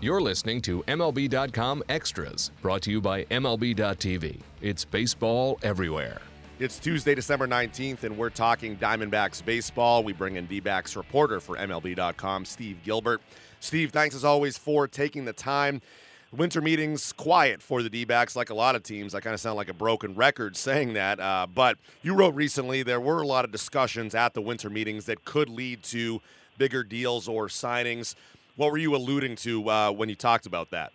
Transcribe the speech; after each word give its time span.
You're 0.00 0.20
listening 0.20 0.62
to 0.62 0.84
MLB.com 0.84 1.82
Extras, 1.88 2.52
brought 2.62 2.82
to 2.82 2.90
you 2.92 3.00
by 3.00 3.24
MLB.tv. 3.24 4.38
It's 4.62 4.84
baseball 4.84 5.58
everywhere. 5.64 6.20
It's 6.60 6.78
Tuesday, 6.78 7.16
December 7.16 7.48
19th, 7.48 8.04
and 8.04 8.16
we're 8.16 8.30
talking 8.30 8.76
Diamondbacks 8.76 9.44
baseball. 9.44 10.04
We 10.04 10.12
bring 10.12 10.36
in 10.36 10.46
D 10.46 10.60
backs 10.60 10.94
reporter 10.94 11.40
for 11.40 11.56
MLB.com, 11.56 12.44
Steve 12.44 12.78
Gilbert. 12.84 13.20
Steve, 13.58 13.90
thanks 13.90 14.14
as 14.14 14.24
always 14.24 14.56
for 14.56 14.86
taking 14.86 15.24
the 15.24 15.32
time. 15.32 15.82
Winter 16.30 16.60
meetings 16.60 17.12
quiet 17.12 17.60
for 17.60 17.82
the 17.82 17.90
D 17.90 18.04
backs, 18.04 18.36
like 18.36 18.50
a 18.50 18.54
lot 18.54 18.76
of 18.76 18.84
teams. 18.84 19.16
I 19.16 19.20
kind 19.20 19.34
of 19.34 19.40
sound 19.40 19.56
like 19.56 19.68
a 19.68 19.74
broken 19.74 20.14
record 20.14 20.56
saying 20.56 20.92
that. 20.92 21.18
Uh, 21.18 21.48
but 21.52 21.76
you 22.02 22.14
wrote 22.14 22.36
recently 22.36 22.84
there 22.84 23.00
were 23.00 23.20
a 23.20 23.26
lot 23.26 23.44
of 23.44 23.50
discussions 23.50 24.14
at 24.14 24.34
the 24.34 24.42
winter 24.42 24.70
meetings 24.70 25.06
that 25.06 25.24
could 25.24 25.48
lead 25.48 25.82
to 25.84 26.20
bigger 26.56 26.84
deals 26.84 27.26
or 27.26 27.48
signings. 27.48 28.14
What 28.58 28.72
were 28.72 28.78
you 28.78 28.96
alluding 28.96 29.36
to 29.36 29.70
uh, 29.70 29.92
when 29.92 30.08
you 30.08 30.16
talked 30.16 30.44
about 30.44 30.72
that? 30.72 30.92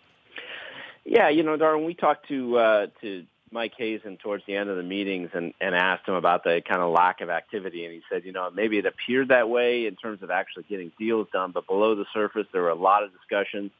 Yeah, 1.06 1.30
you 1.30 1.42
know, 1.42 1.56
Darwin, 1.56 1.86
we 1.86 1.94
talked 1.94 2.28
to 2.28 2.58
uh, 2.58 2.86
to 3.00 3.24
Mike 3.50 3.72
Hazen 3.78 4.18
towards 4.18 4.44
the 4.46 4.54
end 4.54 4.68
of 4.68 4.76
the 4.76 4.82
meetings 4.82 5.30
and, 5.32 5.54
and 5.62 5.74
asked 5.74 6.06
him 6.06 6.12
about 6.12 6.44
the 6.44 6.60
kind 6.68 6.82
of 6.82 6.90
lack 6.92 7.22
of 7.22 7.30
activity. 7.30 7.86
And 7.86 7.94
he 7.94 8.02
said, 8.10 8.26
you 8.26 8.32
know, 8.32 8.50
maybe 8.50 8.76
it 8.76 8.84
appeared 8.84 9.28
that 9.28 9.48
way 9.48 9.86
in 9.86 9.96
terms 9.96 10.22
of 10.22 10.30
actually 10.30 10.64
getting 10.64 10.92
deals 10.98 11.26
done, 11.32 11.52
but 11.52 11.66
below 11.66 11.94
the 11.94 12.04
surface, 12.12 12.46
there 12.52 12.60
were 12.60 12.68
a 12.68 12.74
lot 12.74 13.02
of 13.02 13.12
discussions. 13.12 13.70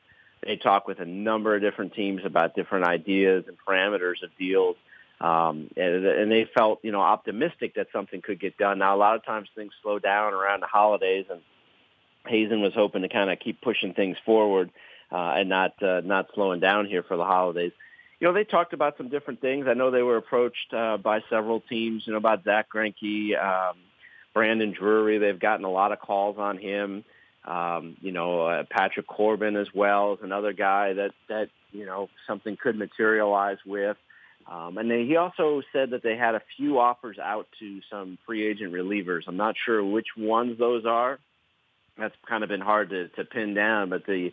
They 0.42 0.56
talked 0.56 0.86
with 0.86 1.00
a 1.00 1.06
number 1.06 1.54
of 1.54 1.60
different 1.60 1.92
teams 1.92 2.22
about 2.24 2.54
different 2.54 2.86
ideas 2.86 3.44
and 3.48 3.58
parameters 3.68 4.22
of 4.22 4.30
deals. 4.38 4.76
Um, 5.20 5.68
and, 5.76 6.06
and 6.06 6.32
they 6.32 6.48
felt, 6.54 6.80
you 6.82 6.90
know, 6.90 7.02
optimistic 7.02 7.74
that 7.74 7.88
something 7.92 8.22
could 8.22 8.40
get 8.40 8.56
done. 8.56 8.78
Now, 8.78 8.96
a 8.96 8.98
lot 8.98 9.14
of 9.14 9.26
times 9.26 9.48
things 9.54 9.72
slow 9.82 9.98
down 9.98 10.32
around 10.32 10.60
the 10.60 10.66
holidays, 10.68 11.26
and 11.30 11.42
Hazen 12.27 12.60
was 12.60 12.73
hoping 12.74 13.02
to 13.02 13.09
kind 13.09 13.30
of 13.30 13.38
keep 13.41 13.60
pushing 13.60 13.95
things 13.95 14.17
forward 14.25 14.70
uh, 15.12 15.34
and 15.36 15.48
not 15.48 15.83
uh, 15.83 16.00
not 16.05 16.28
slowing 16.34 16.61
down 16.61 16.86
here 16.86 17.03
for 17.03 17.16
the 17.16 17.25
holidays 17.25 17.72
you 18.25 18.31
know, 18.31 18.34
they 18.34 18.44
talked 18.44 18.72
about 18.72 18.97
some 18.97 19.11
different 19.11 19.42
things. 19.42 19.66
I 19.69 19.75
know 19.75 19.91
they 19.91 20.03
were 20.03 20.16
approached 20.16 20.72
uh, 20.72 20.97
by 20.97 21.20
several 21.28 21.61
teams, 21.61 22.05
you 22.06 22.12
know, 22.12 22.19
about 22.19 22.44
Zack 22.44 22.69
Greinke, 22.72 23.39
um, 23.39 23.77
Brandon 24.33 24.72
Drury. 24.72 25.19
They've 25.19 25.39
gotten 25.39 25.66
a 25.66 25.70
lot 25.70 25.92
of 25.92 26.00
calls 26.00 26.39
on 26.39 26.58
him. 26.58 27.05
Um, 27.44 27.98
you 28.00 28.12
know, 28.12 28.47
uh, 28.47 28.64
Patrick 28.70 29.06
Corbin 29.06 29.56
as 29.56 29.66
well 29.75 30.14
is 30.14 30.20
another 30.22 30.55
guy 30.55 30.94
that 30.94 31.11
that 31.28 31.50
you 31.72 31.84
know 31.84 32.09
something 32.27 32.56
could 32.56 32.78
materialize 32.78 33.59
with. 33.66 33.98
Um, 34.50 34.78
and 34.78 34.91
they, 34.91 35.05
he 35.05 35.16
also 35.16 35.61
said 35.72 35.91
that 35.91 36.03
they 36.03 36.16
had 36.16 36.34
a 36.34 36.42
few 36.56 36.78
offers 36.78 37.19
out 37.19 37.47
to 37.61 37.81
some 37.91 38.16
free 38.25 38.47
agent 38.47 38.72
relievers. 38.72 39.25
I'm 39.27 39.36
not 39.36 39.56
sure 39.62 39.84
which 39.84 40.09
ones 40.16 40.59
those 40.59 40.86
are. 40.86 41.19
That's 41.98 42.14
kind 42.28 42.42
of 42.42 42.48
been 42.48 42.61
hard 42.61 42.91
to, 42.91 43.09
to 43.09 43.25
pin 43.25 43.55
down, 43.55 43.91
but 43.91 44.06
the 44.06 44.33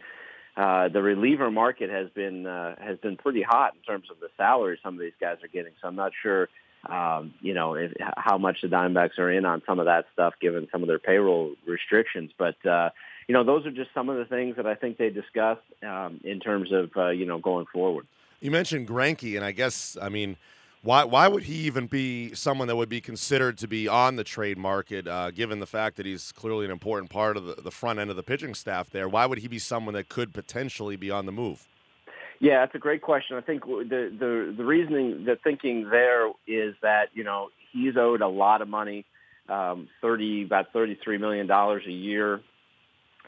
uh, 0.58 0.90
the 0.90 1.02
reliever 1.02 1.50
market 1.50 1.90
has 1.90 2.10
been 2.10 2.46
uh, 2.46 2.76
has 2.80 2.98
been 3.00 3.16
pretty 3.16 3.42
hot 3.42 3.74
in 3.76 3.82
terms 3.82 4.08
of 4.12 4.20
the 4.20 4.28
salary 4.36 4.78
some 4.84 4.96
of 4.96 5.00
these 5.00 5.14
guys 5.20 5.38
are 5.44 5.48
getting. 5.48 5.72
So 5.82 5.88
I'm 5.88 5.96
not 5.96 6.12
sure, 6.22 6.50
um, 6.90 7.34
you 7.40 7.54
know, 7.54 7.76
if, 7.76 7.94
how 8.18 8.38
much 8.38 8.58
the 8.62 8.68
Diamondbacks 8.68 9.18
are 9.18 9.32
in 9.32 9.46
on 9.46 9.62
some 9.66 9.80
of 9.80 9.86
that 9.86 10.06
stuff 10.14 10.34
given 10.42 10.68
some 10.72 10.82
of 10.82 10.88
their 10.88 11.00
payroll 11.00 11.54
restrictions. 11.66 12.32
But 12.38 12.66
uh, 12.66 12.90
you 13.28 13.34
know, 13.34 13.46
those 13.46 13.66
are 13.66 13.72
just 13.72 13.94
some 13.94 14.10
of 14.10 14.18
the 14.18 14.26
things 14.26 14.58
that 14.58 14.68
I 14.68 14.76
think 14.76 14.98
they 14.98 15.10
discussed 15.10 15.62
um, 15.84 16.20
in 16.24 16.42
terms 16.42 16.72
of 16.74 16.92
uh, 16.98 17.10
you 17.10 17.26
know 17.26 17.40
going 17.40 17.66
forward. 17.72 18.06
You 18.42 18.52
mentioned 18.52 18.88
Greinke, 18.88 19.36
and 19.38 19.46
I 19.46 19.52
guess 19.52 19.96
I 20.02 20.10
mean 20.10 20.36
why 20.84 21.04
why 21.04 21.28
would 21.28 21.44
he 21.44 21.56
even 21.56 21.88
be 21.88 22.34
someone 22.34 22.68
that 22.68 22.76
would 22.76 22.90
be 22.90 23.02
considered 23.02 23.58
to 23.60 23.68
be 23.68 23.88
on 23.88 24.16
the 24.16 24.24
trade 24.24 24.58
market, 24.58 25.08
uh, 25.08 25.30
given 25.32 25.60
the 25.60 25.68
fact 25.68 25.98
that 25.98 26.06
he's 26.06 26.32
clearly 26.32 26.66
an 26.66 26.72
important 26.72 27.12
part 27.12 27.38
of 27.38 27.46
the, 27.46 27.62
the 27.62 27.72
front 27.72 28.00
end 28.00 28.10
of 28.10 28.16
the 28.16 28.24
pitching 28.24 28.56
staff 28.56 28.90
there? 28.90 29.08
Why 29.08 29.26
would 29.26 29.40
he 29.40 29.48
be 29.48 29.60
someone 29.60 29.94
that 29.94 30.10
could 30.10 30.34
potentially 30.34 30.96
be 30.96 31.12
on 31.12 31.26
the 31.28 31.32
move? 31.32 31.68
Yeah, 32.40 32.62
that's 32.62 32.74
a 32.74 32.80
great 32.80 33.04
question. 33.04 33.38
I 33.38 33.42
think 33.42 33.64
the 33.66 34.12
the 34.20 34.54
the 34.58 34.66
reasoning, 34.66 35.26
the 35.26 35.38
thinking 35.44 35.90
there 35.92 36.30
is 36.48 36.74
that 36.82 37.10
you 37.14 37.24
know 37.24 37.50
he's 37.72 37.96
owed 37.96 38.22
a 38.22 38.28
lot 38.28 38.64
of 38.64 38.68
money, 38.68 39.06
um, 39.50 39.88
thirty 40.02 40.44
about 40.44 40.74
thirty 40.74 40.98
three 41.04 41.20
million 41.20 41.46
dollars 41.46 41.84
a 41.86 41.92
year 41.92 42.42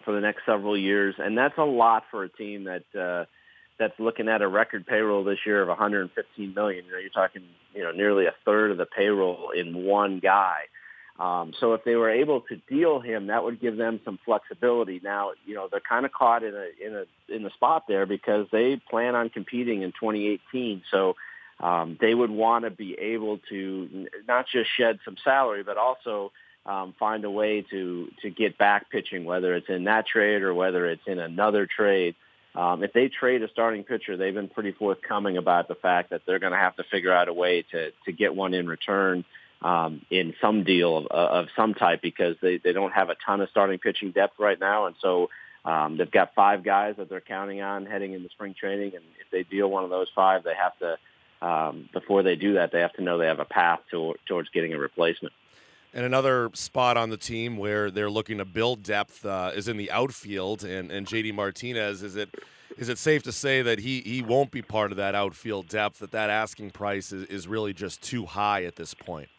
for 0.04 0.14
the 0.16 0.22
next 0.22 0.42
several 0.48 0.76
years, 0.76 1.14
and 1.20 1.38
that's 1.38 1.58
a 1.60 1.64
lot 1.64 2.06
for 2.10 2.24
a 2.24 2.30
team 2.30 2.64
that. 2.64 2.84
Uh, 3.00 3.26
that's 3.78 4.00
looking 4.00 4.30
at 4.30 4.42
a 4.42 4.48
record 4.48 4.86
payroll 4.86 5.24
this 5.24 5.40
year 5.46 5.62
of 5.62 5.68
115 5.68 6.54
million. 6.54 6.86
You 6.86 6.92
know, 6.92 6.98
you're 6.98 7.10
talking, 7.10 7.44
you 7.74 7.84
know, 7.84 7.92
nearly 7.92 8.26
a 8.26 8.34
third 8.46 8.72
of 8.72 8.78
the 8.78 8.86
payroll 8.86 9.52
in 9.52 9.86
one 9.86 10.20
guy. 10.20 10.62
Um, 11.20 11.54
so 11.60 11.74
if 11.74 11.84
they 11.84 11.96
were 11.96 12.10
able 12.10 12.42
to 12.42 12.56
deal 12.68 13.00
him, 13.00 13.28
that 13.28 13.44
would 13.44 13.62
give 13.62 13.78
them 13.78 14.00
some 14.04 14.20
flexibility. 14.26 15.00
Now, 15.04 15.32
you 15.46 15.54
know, 15.54 15.68
they're 15.70 15.80
kind 15.80 16.06
of 16.06 16.12
caught 16.12 16.44
in 16.44 16.56
a 16.56 16.86
in 16.86 16.96
a 16.96 17.34
in 17.34 17.44
the 17.44 17.52
spot 17.52 17.86
there 17.88 18.06
because 18.06 18.48
they 18.52 18.78
plan 18.78 19.16
on 19.16 19.30
competing 19.30 19.84
in 19.84 19.92
2018. 19.92 20.82
So 20.90 21.16
um, 21.60 21.98
they 22.02 22.16
would 22.16 22.32
want 22.32 22.66
to 22.66 22.72
be 22.72 22.96
able 22.96 23.38
to 23.50 24.08
not 24.28 24.48
just 24.52 24.72
shed 24.76 25.00
some 25.06 25.16
salary, 25.24 25.62
but 25.62 25.78
also 25.78 26.32
um, 26.66 26.96
find 26.98 27.24
a 27.26 27.32
way 27.32 27.62
to 27.70 28.10
to 28.24 28.30
get 28.32 28.58
back 28.58 28.90
pitching, 28.90 29.24
whether 29.24 29.54
it's 29.54 29.70
in 29.70 29.84
that 29.84 30.08
trade 30.08 30.42
or 30.42 30.54
whether 30.54 30.88
it's 30.88 31.06
in 31.06 31.20
another 31.20 31.68
trade. 31.68 32.16
Um, 32.56 32.84
if 32.84 32.94
they 32.94 33.10
trade 33.10 33.42
a 33.42 33.50
starting 33.50 33.84
pitcher, 33.84 34.16
they've 34.16 34.34
been 34.34 34.50
pretty 34.50 34.72
forthcoming 34.72 35.38
about 35.38 35.68
the 35.68 35.76
fact 35.76 36.12
that 36.12 36.22
they're 36.26 36.40
going 36.40 36.54
to 36.54 36.60
have 36.60 36.76
to 36.76 36.84
figure 36.84 37.12
out 37.12 37.28
a 37.28 37.34
way 37.34 37.64
to 37.72 37.92
to 38.06 38.12
get 38.12 38.36
one 38.36 38.54
in 38.54 38.68
return 38.68 39.26
um, 39.62 40.06
in 40.12 40.36
some 40.40 40.64
deal 40.64 40.98
of, 40.98 41.08
of 41.08 41.48
some 41.56 41.74
type 41.74 42.02
because 42.02 42.36
they 42.42 42.58
they 42.58 42.74
don't 42.74 42.92
have 42.92 43.10
a 43.10 43.16
ton 43.26 43.42
of 43.42 43.50
starting 43.50 43.80
pitching 43.80 44.12
depth 44.12 44.40
right 44.40 44.60
now, 44.60 44.86
and 44.86 44.96
so 45.02 45.30
um, 45.66 45.98
they've 45.98 46.12
got 46.12 46.36
five 46.36 46.64
guys 46.64 46.96
that 46.98 47.10
they're 47.10 47.22
counting 47.22 47.62
on 47.62 47.86
heading 47.86 48.14
into 48.14 48.30
spring 48.30 48.54
training, 48.54 48.96
and 48.96 49.04
if 49.20 49.32
they 49.32 49.44
deal 49.44 49.70
one 49.70 49.84
of 49.84 49.90
those 49.90 50.08
five, 50.14 50.44
they 50.44 50.54
have 50.56 50.78
to 50.80 50.98
um, 51.44 51.90
before 51.92 52.24
they 52.24 52.36
do 52.36 52.54
that, 52.54 52.72
they 52.72 52.80
have 52.80 52.94
to 52.94 53.02
know 53.02 53.18
they 53.18 53.26
have 53.26 53.40
a 53.40 53.46
path 53.46 53.82
to, 53.92 54.16
towards 54.28 54.50
getting 54.50 54.74
a 54.74 54.80
replacement. 54.80 55.34
And 55.94 56.06
another 56.06 56.50
spot 56.54 56.98
on 56.98 57.12
the 57.12 57.18
team 57.18 57.58
where 57.58 57.92
they're 57.92 58.10
looking 58.10 58.40
to 58.40 58.46
build 58.46 58.82
depth 58.82 59.26
uh, 59.26 59.52
is 59.54 59.68
in 59.68 59.78
the 59.78 59.92
outfield. 59.92 60.64
And, 60.64 60.92
and 60.92 61.06
JD 61.06 61.36
Martinez, 61.36 62.02
is 62.02 62.16
it 62.16 62.30
is 62.78 62.90
it 62.90 62.98
safe 62.98 63.22
to 63.24 63.32
say 63.32 63.62
that 63.62 63.80
he, 63.80 64.02
he 64.02 64.24
won't 64.24 64.50
be 64.50 64.64
part 64.64 64.90
of 64.90 64.98
that 64.98 65.14
outfield 65.14 65.68
depth? 65.68 66.00
That 66.00 66.12
that 66.12 66.32
asking 66.32 66.72
price 66.72 67.12
is, 67.12 67.26
is 67.26 67.48
really 67.48 67.74
just 67.74 68.02
too 68.02 68.26
high 68.26 68.64
at 68.64 68.76
this 68.76 68.96
point. 68.96 69.30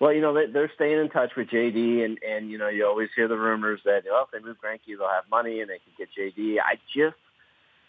Well, 0.00 0.12
you 0.12 0.20
know 0.20 0.32
they, 0.34 0.46
they're 0.46 0.70
staying 0.74 0.98
in 0.98 1.08
touch 1.08 1.32
with 1.36 1.48
JD, 1.48 2.04
and 2.04 2.18
and 2.28 2.50
you 2.50 2.58
know 2.58 2.68
you 2.68 2.86
always 2.86 3.08
hear 3.14 3.28
the 3.28 3.36
rumors 3.36 3.80
that 3.84 4.02
oh, 4.10 4.24
if 4.24 4.30
they 4.30 4.44
move 4.44 4.56
Greinke, 4.62 4.96
they'll 4.98 5.08
have 5.08 5.24
money 5.30 5.60
and 5.60 5.70
they 5.70 5.78
can 5.78 5.92
get 5.96 6.08
JD. 6.16 6.58
I 6.60 6.78
just 6.94 7.16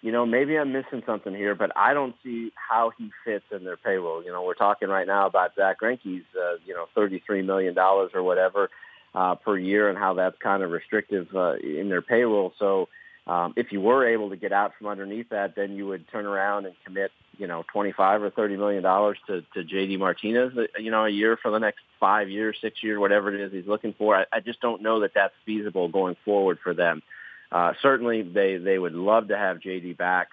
you 0.02 0.12
know, 0.12 0.26
maybe 0.26 0.58
I'm 0.58 0.72
missing 0.72 1.04
something 1.06 1.34
here, 1.34 1.56
but 1.56 1.72
I 1.76 1.94
don't 1.94 2.16
see 2.24 2.52
how 2.56 2.92
he 2.98 3.12
fits 3.26 3.46
in 3.52 3.66
their 3.66 3.76
payroll. 3.76 4.24
You 4.24 4.32
know, 4.32 4.44
we're 4.44 4.54
talking 4.54 4.88
right 4.88 5.06
now 5.06 5.28
about 5.28 5.56
Zack 5.56 5.82
Greinke's, 5.82 6.26
uh, 6.36 6.56
you 6.66 6.74
know, 6.74 6.86
$33 6.96 7.46
million 7.46 7.78
or 7.78 8.24
whatever 8.24 8.70
uh, 9.14 9.36
per 9.36 9.58
year 9.58 9.90
and 9.90 9.98
how 9.98 10.14
that's 10.14 10.38
kind 10.38 10.64
of 10.64 10.72
restrictive 10.72 11.28
uh, 11.36 11.56
in 11.56 11.90
their 11.90 12.02
payroll. 12.02 12.54
So 12.58 12.88
um, 13.28 13.54
if 13.58 13.74
you 13.74 13.82
were 13.82 14.08
able 14.08 14.30
to 14.30 14.38
get 14.38 14.54
out 14.54 14.72
from 14.78 14.88
underneath 14.88 15.30
that, 15.30 15.56
then 15.56 15.76
you 15.76 15.86
would 15.88 16.08
turn 16.10 16.26
around 16.26 16.66
and 16.66 16.76
commit, 16.86 17.12
you 17.38 17.48
know, 17.48 17.66
25 17.72 18.24
or 18.24 18.32
$30 18.32 18.58
million 18.58 18.82
to, 18.82 19.42
to 19.54 19.76
JD 19.76 20.00
Martinez, 20.00 20.54
uh, 20.58 20.80
you 20.80 20.92
know, 20.92 21.06
a 21.06 21.10
year 21.10 21.38
for 21.38 21.52
the 21.52 21.60
next 21.60 21.82
five 22.00 22.30
years, 22.30 22.58
six 22.62 22.82
years, 22.82 22.98
whatever 22.98 23.34
it 23.34 23.42
is 23.42 23.52
he's 23.52 23.68
looking 23.68 23.94
for. 23.94 24.16
I, 24.16 24.26
I 24.32 24.40
just 24.40 24.62
don't 24.62 24.82
know 24.82 25.02
that 25.02 25.12
that's 25.14 25.34
feasible 25.46 25.90
going 25.90 26.16
forward 26.24 26.60
for 26.64 26.74
them. 26.74 27.04
Uh, 27.52 27.74
certainly, 27.82 28.22
they 28.22 28.58
they 28.58 28.78
would 28.78 28.94
love 28.94 29.30
to 29.30 29.38
have 29.38 29.58
JD 29.58 29.98
back, 29.98 30.30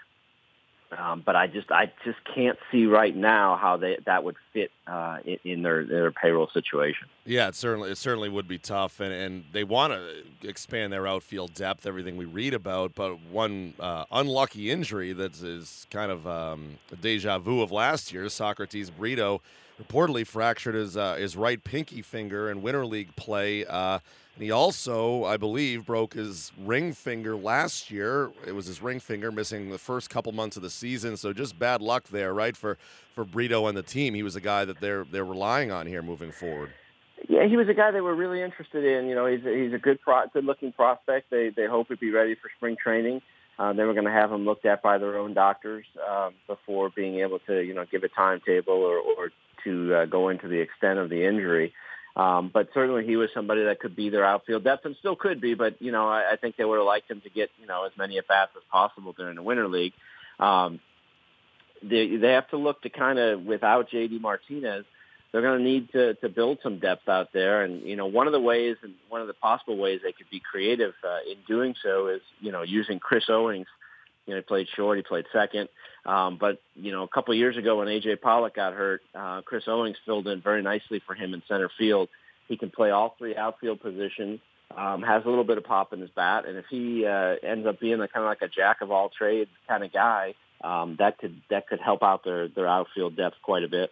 um, 0.96 1.22
but 1.24 1.34
I 1.34 1.46
just 1.46 1.70
I 1.72 1.92
just 2.04 2.18
can't 2.34 2.58
see 2.70 2.86
right 2.86 3.14
now 3.14 3.56
how 3.56 3.76
they 3.76 3.98
that 4.06 4.22
would 4.22 4.36
fit 4.52 4.70
uh, 4.86 5.18
in, 5.24 5.38
in, 5.44 5.62
their 5.62 5.84
their 5.84 6.12
payroll 6.12 6.48
situation. 6.52 7.08
Yeah, 7.24 7.48
it 7.48 7.54
certainly 7.54 7.90
it 7.90 7.98
certainly 7.98 8.28
would 8.28 8.46
be 8.46 8.58
tough, 8.58 9.00
and 9.00 9.12
and 9.12 9.44
they 9.52 9.64
want 9.64 9.94
to 9.94 10.48
expand 10.48 10.92
their 10.92 11.06
outfield 11.06 11.54
depth. 11.54 11.86
Everything 11.86 12.16
we 12.16 12.24
read 12.24 12.54
about, 12.54 12.94
but 12.94 13.20
one 13.30 13.74
uh, 13.80 14.04
unlucky 14.12 14.70
injury 14.70 15.12
that 15.12 15.40
is 15.42 15.86
kind 15.90 16.12
of 16.12 16.26
um, 16.26 16.78
a 16.92 16.96
deja 16.96 17.38
vu 17.38 17.62
of 17.62 17.72
last 17.72 18.12
year. 18.12 18.28
Socrates 18.28 18.90
Brito 18.90 19.42
reportedly 19.82 20.26
fractured 20.26 20.74
his 20.74 20.96
uh, 20.96 21.14
his 21.14 21.36
right 21.36 21.62
pinky 21.62 22.00
finger 22.00 22.50
in 22.50 22.62
winter 22.62 22.86
league 22.86 23.14
play. 23.16 23.64
And 24.36 24.44
he 24.44 24.50
also, 24.50 25.24
I 25.24 25.38
believe, 25.38 25.86
broke 25.86 26.12
his 26.12 26.52
ring 26.62 26.92
finger 26.92 27.34
last 27.34 27.90
year. 27.90 28.30
It 28.46 28.52
was 28.52 28.66
his 28.66 28.82
ring 28.82 29.00
finger 29.00 29.32
missing 29.32 29.70
the 29.70 29.78
first 29.78 30.10
couple 30.10 30.30
months 30.32 30.58
of 30.58 30.62
the 30.62 30.68
season. 30.68 31.16
So 31.16 31.32
just 31.32 31.58
bad 31.58 31.80
luck 31.80 32.08
there, 32.08 32.34
right, 32.34 32.54
for, 32.54 32.76
for 33.14 33.24
Brito 33.24 33.66
and 33.66 33.74
the 33.74 33.82
team. 33.82 34.12
He 34.12 34.22
was 34.22 34.36
a 34.36 34.40
guy 34.42 34.66
that 34.66 34.78
they're 34.78 35.06
they're 35.10 35.24
relying 35.24 35.72
on 35.72 35.86
here 35.86 36.02
moving 36.02 36.32
forward. 36.32 36.70
Yeah, 37.30 37.46
he 37.48 37.56
was 37.56 37.66
a 37.70 37.74
guy 37.74 37.92
they 37.92 38.02
were 38.02 38.14
really 38.14 38.42
interested 38.42 38.84
in. 38.84 39.08
You 39.08 39.14
know, 39.14 39.24
he's 39.26 39.44
a, 39.46 39.64
he's 39.64 39.72
a 39.72 39.78
good 39.78 40.02
pro, 40.02 40.26
good 40.34 40.44
looking 40.44 40.70
prospect. 40.70 41.30
They 41.30 41.48
they 41.48 41.66
hope 41.66 41.88
he'd 41.88 41.98
be 41.98 42.10
ready 42.10 42.34
for 42.34 42.50
spring 42.58 42.76
training. 42.76 43.22
Uh, 43.58 43.72
they 43.72 43.84
were 43.84 43.94
going 43.94 44.04
to 44.04 44.12
have 44.12 44.30
him 44.30 44.44
looked 44.44 44.66
at 44.66 44.82
by 44.82 44.98
their 44.98 45.16
own 45.16 45.32
doctors 45.32 45.86
um, 46.06 46.34
before 46.46 46.90
being 46.90 47.20
able 47.20 47.38
to, 47.46 47.62
you 47.62 47.72
know, 47.72 47.86
give 47.90 48.02
a 48.02 48.08
timetable 48.08 48.74
or, 48.74 48.98
or 48.98 49.30
to 49.64 49.94
uh, 49.94 50.04
go 50.04 50.28
into 50.28 50.46
the 50.46 50.60
extent 50.60 50.98
of 50.98 51.08
the 51.08 51.26
injury. 51.26 51.72
Um, 52.16 52.50
but 52.52 52.70
certainly 52.72 53.04
he 53.04 53.16
was 53.16 53.28
somebody 53.34 53.64
that 53.64 53.78
could 53.78 53.94
be 53.94 54.08
their 54.08 54.24
outfield 54.24 54.64
depth 54.64 54.86
and 54.86 54.96
still 54.98 55.16
could 55.16 55.38
be. 55.38 55.52
But 55.52 55.80
you 55.82 55.92
know, 55.92 56.08
I, 56.08 56.32
I 56.32 56.36
think 56.36 56.56
they 56.56 56.64
would 56.64 56.78
have 56.78 56.86
liked 56.86 57.10
him 57.10 57.20
to 57.20 57.30
get 57.30 57.50
you 57.60 57.66
know 57.66 57.84
as 57.84 57.92
many 57.98 58.16
at 58.16 58.26
bats 58.26 58.52
as 58.56 58.62
possible 58.72 59.12
during 59.12 59.36
the 59.36 59.42
Winter 59.42 59.68
League. 59.68 59.92
Um, 60.40 60.80
they 61.82 62.16
they 62.16 62.32
have 62.32 62.48
to 62.50 62.56
look 62.56 62.80
to 62.82 62.88
kind 62.88 63.18
of 63.18 63.42
without 63.42 63.90
JD 63.90 64.20
Martinez, 64.20 64.86
they're 65.30 65.42
going 65.42 65.58
to 65.58 65.64
need 65.64 65.92
to 65.92 66.14
to 66.14 66.30
build 66.30 66.58
some 66.62 66.78
depth 66.78 67.06
out 67.06 67.34
there. 67.34 67.62
And 67.62 67.82
you 67.82 67.96
know, 67.96 68.06
one 68.06 68.26
of 68.26 68.32
the 68.32 68.40
ways 68.40 68.76
and 68.82 68.94
one 69.10 69.20
of 69.20 69.26
the 69.26 69.34
possible 69.34 69.76
ways 69.76 70.00
they 70.02 70.12
could 70.12 70.30
be 70.30 70.40
creative 70.40 70.94
uh, 71.04 71.18
in 71.30 71.36
doing 71.46 71.74
so 71.82 72.08
is 72.08 72.22
you 72.40 72.50
know 72.50 72.62
using 72.62 72.98
Chris 72.98 73.24
Owings. 73.28 73.66
You 74.26 74.34
know, 74.34 74.40
he 74.40 74.42
played 74.42 74.68
short, 74.74 74.98
he 74.98 75.02
played 75.02 75.24
second. 75.32 75.68
Um, 76.04 76.36
but 76.38 76.60
you 76.74 76.92
know, 76.92 77.02
a 77.02 77.08
couple 77.08 77.32
of 77.32 77.38
years 77.38 77.56
ago 77.56 77.78
when 77.78 77.88
AJ 77.88 78.20
Pollock 78.20 78.54
got 78.54 78.74
hurt, 78.74 79.02
uh, 79.14 79.42
Chris 79.42 79.64
Owings 79.66 79.96
filled 80.04 80.28
in 80.28 80.40
very 80.40 80.62
nicely 80.62 81.00
for 81.04 81.14
him 81.14 81.34
in 81.34 81.42
center 81.48 81.70
field. 81.78 82.08
He 82.48 82.56
can 82.56 82.70
play 82.70 82.90
all 82.90 83.14
three 83.18 83.34
outfield 83.36 83.80
positions. 83.80 84.40
Um, 84.76 85.02
has 85.02 85.24
a 85.24 85.28
little 85.28 85.44
bit 85.44 85.58
of 85.58 85.64
pop 85.64 85.92
in 85.92 86.00
his 86.00 86.10
bat, 86.10 86.44
and 86.44 86.58
if 86.58 86.64
he 86.68 87.06
uh, 87.06 87.36
ends 87.40 87.68
up 87.68 87.78
being 87.78 88.00
a 88.00 88.08
kind 88.08 88.24
of 88.24 88.28
like 88.28 88.42
a 88.42 88.48
jack 88.48 88.80
of 88.80 88.90
all 88.90 89.08
trades 89.08 89.50
kind 89.68 89.84
of 89.84 89.92
guy, 89.92 90.34
um, 90.62 90.96
that 90.98 91.18
could 91.18 91.40
that 91.50 91.68
could 91.68 91.80
help 91.80 92.02
out 92.02 92.24
their 92.24 92.48
their 92.48 92.66
outfield 92.66 93.16
depth 93.16 93.36
quite 93.42 93.62
a 93.62 93.68
bit. 93.68 93.90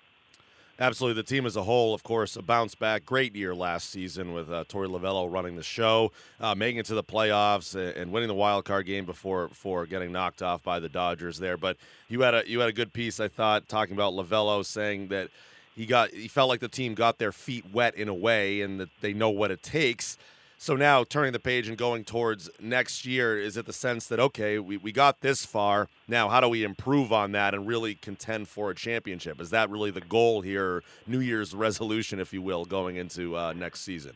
Absolutely. 0.80 1.22
The 1.22 1.28
team 1.28 1.46
as 1.46 1.54
a 1.54 1.62
whole, 1.62 1.94
of 1.94 2.02
course, 2.02 2.34
a 2.34 2.42
bounce 2.42 2.74
back. 2.74 3.06
Great 3.06 3.36
year 3.36 3.54
last 3.54 3.90
season 3.90 4.32
with 4.32 4.50
uh, 4.50 4.64
Torey 4.64 4.88
Lovullo 4.88 5.32
running 5.32 5.54
the 5.54 5.62
show, 5.62 6.10
uh, 6.40 6.54
making 6.56 6.78
it 6.78 6.86
to 6.86 6.94
the 6.94 7.04
playoffs 7.04 7.76
and 7.76 8.10
winning 8.10 8.28
the 8.28 8.34
wild 8.34 8.64
card 8.64 8.84
game 8.86 9.04
before 9.04 9.46
before 9.46 9.86
getting 9.86 10.10
knocked 10.10 10.42
off 10.42 10.64
by 10.64 10.80
the 10.80 10.88
Dodgers 10.88 11.38
there. 11.38 11.56
But 11.56 11.76
you 12.08 12.22
had 12.22 12.34
a 12.34 12.42
you 12.48 12.58
had 12.58 12.68
a 12.68 12.72
good 12.72 12.92
piece, 12.92 13.20
I 13.20 13.28
thought, 13.28 13.68
talking 13.68 13.94
about 13.94 14.14
Lovullo, 14.14 14.64
saying 14.64 15.08
that 15.08 15.28
he 15.76 15.86
got 15.86 16.10
he 16.10 16.26
felt 16.26 16.48
like 16.48 16.60
the 16.60 16.68
team 16.68 16.94
got 16.94 17.18
their 17.18 17.32
feet 17.32 17.66
wet 17.72 17.94
in 17.94 18.08
a 18.08 18.14
way 18.14 18.60
and 18.60 18.80
that 18.80 18.88
they 19.00 19.12
know 19.12 19.30
what 19.30 19.52
it 19.52 19.62
takes. 19.62 20.18
So 20.56 20.76
now 20.76 21.04
turning 21.04 21.32
the 21.32 21.40
page 21.40 21.68
and 21.68 21.76
going 21.76 22.04
towards 22.04 22.48
next 22.58 23.04
year, 23.04 23.38
is 23.38 23.56
it 23.56 23.66
the 23.66 23.72
sense 23.72 24.06
that, 24.06 24.18
okay, 24.18 24.58
we, 24.58 24.76
we 24.76 24.92
got 24.92 25.20
this 25.20 25.44
far. 25.44 25.88
Now, 26.08 26.28
how 26.28 26.40
do 26.40 26.48
we 26.48 26.64
improve 26.64 27.12
on 27.12 27.32
that 27.32 27.54
and 27.54 27.66
really 27.66 27.94
contend 27.96 28.48
for 28.48 28.70
a 28.70 28.74
championship? 28.74 29.40
Is 29.40 29.50
that 29.50 29.68
really 29.68 29.90
the 29.90 30.00
goal 30.00 30.40
here, 30.40 30.82
New 31.06 31.20
Year's 31.20 31.54
resolution, 31.54 32.18
if 32.18 32.32
you 32.32 32.40
will, 32.40 32.64
going 32.64 32.96
into 32.96 33.36
uh, 33.36 33.52
next 33.52 33.80
season? 33.82 34.12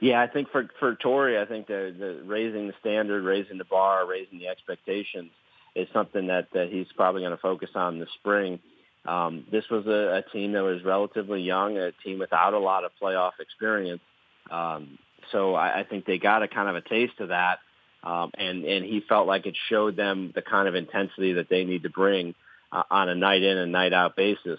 Yeah, 0.00 0.20
I 0.20 0.26
think 0.26 0.50
for 0.50 0.68
for 0.80 0.96
Torey, 0.96 1.40
I 1.40 1.46
think 1.46 1.68
the, 1.68 1.94
the 1.96 2.22
raising 2.24 2.66
the 2.66 2.74
standard, 2.80 3.22
raising 3.22 3.58
the 3.58 3.64
bar, 3.64 4.04
raising 4.04 4.40
the 4.40 4.48
expectations 4.48 5.30
is 5.76 5.86
something 5.92 6.26
that, 6.26 6.48
that 6.52 6.70
he's 6.70 6.88
probably 6.96 7.22
going 7.22 7.30
to 7.30 7.40
focus 7.40 7.70
on 7.74 7.98
this 7.98 8.08
spring. 8.18 8.58
Um, 9.04 9.46
this 9.50 9.64
was 9.70 9.86
a, 9.86 10.18
a 10.18 10.22
team 10.32 10.52
that 10.52 10.62
was 10.62 10.84
relatively 10.84 11.40
young, 11.40 11.78
a 11.78 11.92
team 12.04 12.18
without 12.18 12.52
a 12.52 12.58
lot 12.58 12.84
of 12.84 12.90
playoff 13.00 13.32
experience. 13.40 14.02
Um, 14.50 14.98
so 15.30 15.54
I, 15.54 15.80
I 15.80 15.84
think 15.84 16.04
they 16.04 16.18
got 16.18 16.42
a 16.42 16.48
kind 16.48 16.68
of 16.68 16.76
a 16.76 16.80
taste 16.80 17.20
of 17.20 17.28
that, 17.28 17.58
um, 18.02 18.30
and 18.36 18.64
and 18.64 18.84
he 18.84 19.00
felt 19.08 19.26
like 19.26 19.46
it 19.46 19.56
showed 19.68 19.96
them 19.96 20.32
the 20.34 20.42
kind 20.42 20.68
of 20.68 20.74
intensity 20.74 21.34
that 21.34 21.48
they 21.48 21.64
need 21.64 21.84
to 21.84 21.90
bring 21.90 22.34
uh, 22.70 22.82
on 22.90 23.08
a 23.08 23.14
night 23.14 23.42
in 23.42 23.56
and 23.56 23.72
night 23.72 23.92
out 23.92 24.16
basis. 24.16 24.58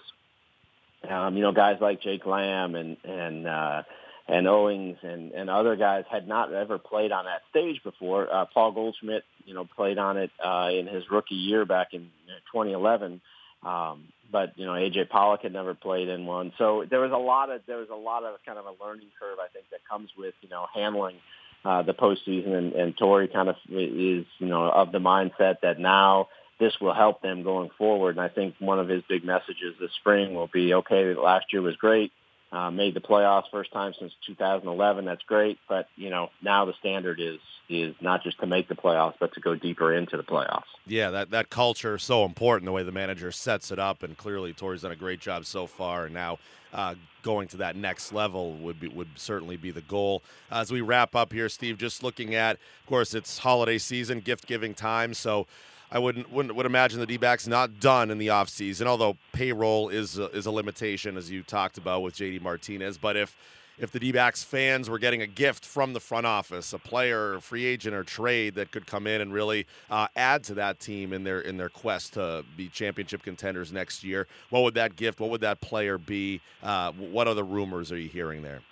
Um, 1.08 1.36
you 1.36 1.42
know, 1.42 1.52
guys 1.52 1.78
like 1.80 2.00
Jake 2.00 2.24
Lamb 2.26 2.74
and 2.74 2.96
and 3.04 3.46
uh, 3.46 3.82
and 4.26 4.46
Owings 4.46 4.98
and 5.02 5.32
and 5.32 5.50
other 5.50 5.76
guys 5.76 6.04
had 6.10 6.26
not 6.26 6.52
ever 6.52 6.78
played 6.78 7.12
on 7.12 7.26
that 7.26 7.42
stage 7.50 7.82
before. 7.82 8.32
Uh, 8.32 8.46
Paul 8.46 8.72
Goldschmidt, 8.72 9.24
you 9.44 9.54
know, 9.54 9.66
played 9.76 9.98
on 9.98 10.16
it 10.16 10.30
uh, 10.42 10.70
in 10.72 10.86
his 10.86 11.10
rookie 11.10 11.34
year 11.34 11.66
back 11.66 11.88
in 11.92 12.10
2011. 12.52 13.20
Um, 13.62 14.08
but 14.30 14.58
you 14.58 14.66
know 14.66 14.72
AJ 14.72 15.08
Pollock 15.08 15.42
had 15.42 15.52
never 15.52 15.74
played 15.74 16.08
in 16.08 16.26
one, 16.26 16.52
so 16.58 16.84
there 16.88 17.00
was 17.00 17.12
a 17.12 17.16
lot 17.16 17.50
of 17.50 17.62
there 17.66 17.78
was 17.78 17.88
a 17.90 17.96
lot 17.96 18.24
of 18.24 18.36
kind 18.44 18.58
of 18.58 18.66
a 18.66 18.84
learning 18.84 19.08
curve 19.18 19.38
I 19.38 19.48
think 19.48 19.66
that 19.70 19.80
comes 19.88 20.10
with 20.16 20.34
you 20.40 20.48
know 20.48 20.66
handling 20.74 21.16
uh, 21.64 21.82
the 21.82 21.94
postseason, 21.94 22.52
and, 22.54 22.72
and 22.72 22.96
Torey 22.96 23.32
kind 23.32 23.48
of 23.48 23.56
is 23.68 24.26
you 24.38 24.46
know 24.46 24.68
of 24.70 24.92
the 24.92 24.98
mindset 24.98 25.60
that 25.62 25.78
now 25.78 26.28
this 26.60 26.72
will 26.80 26.94
help 26.94 27.20
them 27.22 27.42
going 27.42 27.70
forward, 27.76 28.16
and 28.16 28.20
I 28.20 28.28
think 28.28 28.54
one 28.58 28.78
of 28.78 28.88
his 28.88 29.02
big 29.08 29.24
messages 29.24 29.74
this 29.80 29.90
spring 30.00 30.34
will 30.34 30.50
be 30.52 30.74
okay. 30.74 31.14
Last 31.14 31.46
year 31.52 31.62
was 31.62 31.76
great 31.76 32.12
uh, 32.54 32.70
made 32.70 32.94
the 32.94 33.00
playoffs 33.00 33.50
first 33.50 33.72
time 33.72 33.92
since 33.98 34.12
2011. 34.26 35.04
That's 35.04 35.22
great, 35.24 35.58
but 35.68 35.88
you 35.96 36.08
know 36.08 36.30
now 36.40 36.64
the 36.64 36.74
standard 36.74 37.20
is 37.20 37.40
is 37.68 37.94
not 38.00 38.22
just 38.22 38.38
to 38.38 38.46
make 38.46 38.68
the 38.68 38.74
playoffs, 38.76 39.14
but 39.18 39.32
to 39.34 39.40
go 39.40 39.56
deeper 39.56 39.92
into 39.92 40.16
the 40.16 40.22
playoffs. 40.22 40.64
Yeah, 40.86 41.10
that 41.10 41.30
that 41.30 41.50
culture 41.50 41.96
is 41.96 42.04
so 42.04 42.24
important. 42.24 42.66
The 42.66 42.72
way 42.72 42.84
the 42.84 42.92
manager 42.92 43.32
sets 43.32 43.72
it 43.72 43.78
up, 43.80 44.04
and 44.04 44.16
clearly 44.16 44.52
Torey's 44.52 44.82
done 44.82 44.92
a 44.92 44.96
great 44.96 45.20
job 45.20 45.46
so 45.46 45.66
far. 45.66 46.04
And 46.04 46.14
now 46.14 46.38
uh, 46.72 46.94
going 47.22 47.48
to 47.48 47.56
that 47.56 47.74
next 47.74 48.12
level 48.12 48.52
would 48.58 48.78
be 48.78 48.88
would 48.88 49.08
certainly 49.16 49.56
be 49.56 49.72
the 49.72 49.82
goal. 49.82 50.22
As 50.48 50.70
we 50.70 50.80
wrap 50.80 51.16
up 51.16 51.32
here, 51.32 51.48
Steve, 51.48 51.76
just 51.76 52.04
looking 52.04 52.36
at, 52.36 52.56
of 52.56 52.86
course, 52.86 53.14
it's 53.14 53.38
holiday 53.38 53.78
season, 53.78 54.20
gift 54.20 54.46
giving 54.46 54.74
time, 54.74 55.12
so. 55.12 55.46
I 55.94 55.98
wouldn't, 56.00 56.32
wouldn't 56.32 56.56
would 56.56 56.66
imagine 56.66 56.98
the 56.98 57.06
D-backs 57.06 57.46
not 57.46 57.78
done 57.78 58.10
in 58.10 58.18
the 58.18 58.26
offseason, 58.26 58.86
although 58.86 59.16
payroll 59.32 59.90
is 59.90 60.18
a, 60.18 60.24
is 60.30 60.44
a 60.44 60.50
limitation 60.50 61.16
as 61.16 61.30
you 61.30 61.44
talked 61.44 61.78
about 61.78 62.02
with 62.02 62.16
JD 62.16 62.42
Martinez. 62.42 62.98
But 62.98 63.16
if 63.16 63.36
if 63.78 63.90
the 63.90 63.98
D-backs 63.98 64.42
fans 64.44 64.90
were 64.90 64.98
getting 64.98 65.22
a 65.22 65.26
gift 65.26 65.64
from 65.64 65.92
the 65.94 66.00
front 66.00 66.26
office, 66.26 66.72
a 66.72 66.78
player, 66.78 67.34
a 67.34 67.40
free 67.40 67.64
agent, 67.64 67.94
or 67.94 68.04
trade 68.04 68.54
that 68.54 68.70
could 68.70 68.86
come 68.86 69.06
in 69.06 69.20
and 69.20 69.32
really 69.32 69.66
uh, 69.90 70.06
add 70.14 70.44
to 70.44 70.54
that 70.54 70.80
team 70.80 71.12
in 71.12 71.22
their 71.22 71.40
in 71.40 71.58
their 71.58 71.68
quest 71.68 72.14
to 72.14 72.44
be 72.56 72.68
championship 72.68 73.22
contenders 73.22 73.72
next 73.72 74.02
year, 74.02 74.26
what 74.50 74.64
would 74.64 74.74
that 74.74 74.96
gift? 74.96 75.20
What 75.20 75.30
would 75.30 75.42
that 75.42 75.60
player 75.60 75.96
be? 75.96 76.40
Uh, 76.60 76.90
what 76.92 77.28
other 77.28 77.44
rumors 77.44 77.92
are 77.92 77.98
you 77.98 78.08
hearing 78.08 78.42
there? 78.42 78.62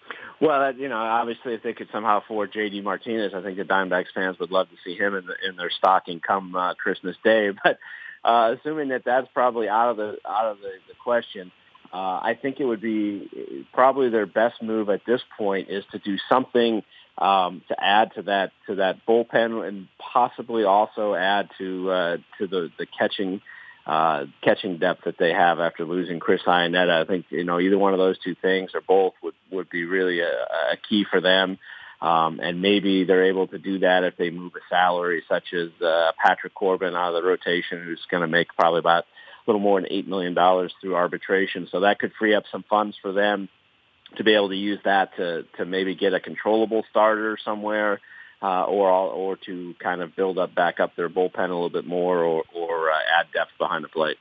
Well, 0.42 0.74
you 0.74 0.88
know, 0.88 0.96
obviously, 0.96 1.54
if 1.54 1.62
they 1.62 1.72
could 1.72 1.86
somehow 1.92 2.18
afford 2.18 2.52
J.D. 2.52 2.80
Martinez, 2.80 3.32
I 3.32 3.42
think 3.42 3.58
the 3.58 3.62
Diamondbacks 3.62 4.06
fans 4.12 4.40
would 4.40 4.50
love 4.50 4.68
to 4.70 4.76
see 4.84 4.96
him 4.96 5.14
in, 5.14 5.24
the, 5.24 5.34
in 5.48 5.54
their 5.56 5.70
stocking 5.70 6.18
come 6.18 6.56
uh, 6.56 6.74
Christmas 6.74 7.16
Day. 7.22 7.50
But 7.62 7.78
uh, 8.24 8.56
assuming 8.58 8.88
that 8.88 9.02
that's 9.04 9.28
probably 9.32 9.68
out 9.68 9.90
of 9.90 9.96
the 9.98 10.16
out 10.28 10.46
of 10.46 10.58
the, 10.58 10.70
the 10.88 10.94
question, 11.02 11.52
uh, 11.92 11.96
I 11.96 12.36
think 12.40 12.58
it 12.58 12.64
would 12.64 12.80
be 12.80 13.66
probably 13.72 14.10
their 14.10 14.26
best 14.26 14.60
move 14.60 14.90
at 14.90 15.02
this 15.06 15.20
point 15.38 15.68
is 15.70 15.84
to 15.92 16.00
do 16.00 16.16
something 16.28 16.82
um, 17.18 17.62
to 17.68 17.76
add 17.78 18.12
to 18.16 18.22
that 18.22 18.50
to 18.66 18.76
that 18.76 19.06
bullpen 19.06 19.66
and 19.66 19.86
possibly 19.98 20.64
also 20.64 21.14
add 21.14 21.50
to 21.58 21.90
uh, 21.90 22.16
to 22.38 22.48
the 22.48 22.68
the 22.80 22.86
catching 22.86 23.40
uh, 23.86 24.26
catching 24.42 24.78
depth 24.78 25.04
that 25.04 25.18
they 25.18 25.32
have 25.32 25.60
after 25.60 25.84
losing 25.84 26.20
Chris 26.20 26.42
Iannetta. 26.46 27.02
I 27.02 27.04
think 27.04 27.26
you 27.30 27.44
know 27.44 27.60
either 27.60 27.78
one 27.78 27.92
of 27.92 27.98
those 27.98 28.18
two 28.18 28.34
things 28.34 28.72
or 28.74 28.80
both 28.80 29.14
would 29.22 29.34
would 29.52 29.70
be 29.70 29.84
really 29.84 30.20
a, 30.20 30.32
a 30.72 30.76
key 30.88 31.04
for 31.08 31.20
them. 31.20 31.58
Um, 32.00 32.40
and 32.42 32.60
maybe 32.60 33.04
they're 33.04 33.26
able 33.26 33.46
to 33.46 33.58
do 33.58 33.78
that 33.80 34.02
if 34.02 34.16
they 34.16 34.30
move 34.30 34.52
a 34.56 34.68
salary 34.68 35.22
such 35.28 35.54
as 35.54 35.68
uh, 35.80 36.10
Patrick 36.18 36.54
Corbin 36.54 36.96
out 36.96 37.14
of 37.14 37.22
the 37.22 37.28
rotation, 37.28 37.80
who's 37.84 38.04
going 38.10 38.22
to 38.22 38.26
make 38.26 38.48
probably 38.56 38.80
about 38.80 39.04
a 39.04 39.50
little 39.50 39.60
more 39.60 39.80
than 39.80 39.92
eight 39.92 40.08
million 40.08 40.34
dollars 40.34 40.72
through 40.80 40.96
arbitration. 40.96 41.68
So 41.70 41.80
that 41.80 42.00
could 42.00 42.12
free 42.18 42.34
up 42.34 42.44
some 42.50 42.64
funds 42.68 42.96
for 43.00 43.12
them 43.12 43.48
to 44.16 44.24
be 44.24 44.34
able 44.34 44.48
to 44.48 44.56
use 44.56 44.80
that 44.84 45.16
to 45.16 45.44
to 45.58 45.64
maybe 45.64 45.94
get 45.94 46.12
a 46.12 46.20
controllable 46.20 46.84
starter 46.90 47.38
somewhere 47.44 48.00
uh, 48.42 48.64
or 48.64 48.90
or 48.90 49.36
to 49.46 49.74
kind 49.78 50.02
of 50.02 50.16
build 50.16 50.38
up 50.38 50.54
back 50.54 50.80
up 50.80 50.96
their 50.96 51.08
bullpen 51.08 51.38
a 51.38 51.54
little 51.54 51.70
bit 51.70 51.86
more, 51.86 52.18
or 52.18 52.42
or 52.54 52.90
uh, 52.90 52.98
add 53.18 53.26
depth 53.32 53.52
behind 53.58 53.84
the 53.84 53.88
plate. 53.88 54.16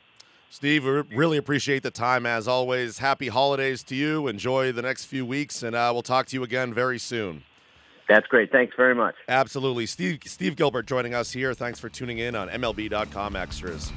Steve, 0.51 0.83
we 0.83 0.91
really 1.15 1.37
appreciate 1.37 1.81
the 1.81 1.89
time 1.89 2.25
as 2.25 2.45
always. 2.45 2.97
Happy 2.97 3.29
holidays 3.29 3.83
to 3.83 3.95
you. 3.95 4.27
Enjoy 4.27 4.73
the 4.73 4.81
next 4.81 5.05
few 5.05 5.25
weeks, 5.25 5.63
and 5.63 5.73
uh, 5.73 5.91
we'll 5.93 6.01
talk 6.01 6.25
to 6.27 6.35
you 6.35 6.43
again 6.43 6.73
very 6.73 6.99
soon. 6.99 7.43
That's 8.09 8.27
great. 8.27 8.51
Thanks 8.51 8.75
very 8.75 8.93
much. 8.93 9.15
Absolutely. 9.29 9.85
Steve, 9.85 10.19
Steve 10.25 10.57
Gilbert 10.57 10.87
joining 10.87 11.13
us 11.13 11.31
here. 11.31 11.53
Thanks 11.53 11.79
for 11.79 11.87
tuning 11.87 12.17
in 12.17 12.35
on 12.35 12.49
MLB.com 12.49 13.37
Extras. 13.37 13.93